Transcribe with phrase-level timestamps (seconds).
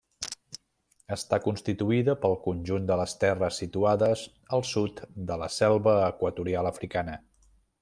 [1.15, 4.25] Està constituïda pel conjunt de les terres situades
[4.59, 7.21] al sud de la selva equatorial africana.